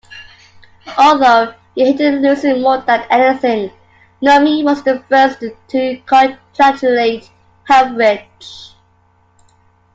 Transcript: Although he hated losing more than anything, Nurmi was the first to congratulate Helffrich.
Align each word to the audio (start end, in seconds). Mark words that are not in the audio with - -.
Although 0.97 1.53
he 1.75 1.85
hated 1.85 2.23
losing 2.23 2.63
more 2.63 2.79
than 2.79 3.01
anything, 3.11 3.69
Nurmi 4.23 4.63
was 4.63 4.81
the 4.81 4.99
first 5.07 5.41
to 5.41 6.01
congratulate 6.07 7.29
Helffrich. 7.69 8.71